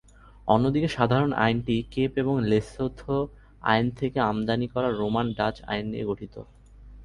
অন্যদিকে 0.47 0.89
সাধারণ 0.97 1.31
আইনটি 1.43 1.75
কেপ 1.91 2.11
এবং 2.17 2.35
লেসোথো 2.43 3.17
আইন 3.63 3.85
থেকে 3.99 4.17
আমদানি 4.21 4.67
করা 4.67 4.89
রোমান 4.91 5.27
ডাচ 5.37 5.55
আইন 5.67 5.85
নিয়ে 5.91 6.05
গঠিত। 6.05 6.35